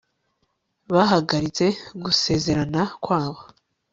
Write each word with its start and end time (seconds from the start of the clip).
bahagaritse 0.93 1.65
gusezerana 2.03 2.81
kwabo 3.03 3.41